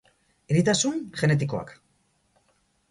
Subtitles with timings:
[0.53, 1.77] Eritasun genetikoak.